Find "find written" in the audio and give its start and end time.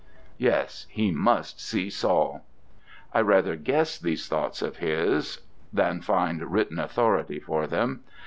6.01-6.79